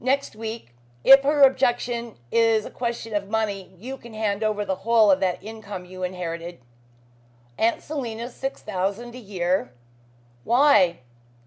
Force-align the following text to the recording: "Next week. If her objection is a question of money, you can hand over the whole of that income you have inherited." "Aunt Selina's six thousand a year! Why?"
"Next 0.00 0.36
week. 0.36 0.74
If 1.02 1.22
her 1.22 1.40
objection 1.44 2.18
is 2.30 2.66
a 2.66 2.70
question 2.70 3.14
of 3.14 3.30
money, 3.30 3.72
you 3.78 3.96
can 3.96 4.12
hand 4.12 4.44
over 4.44 4.66
the 4.66 4.74
whole 4.84 5.10
of 5.10 5.18
that 5.20 5.42
income 5.42 5.86
you 5.86 6.02
have 6.02 6.12
inherited." 6.12 6.60
"Aunt 7.56 7.80
Selina's 7.82 8.34
six 8.34 8.60
thousand 8.60 9.14
a 9.14 9.18
year! 9.18 9.72
Why?" 10.44 10.98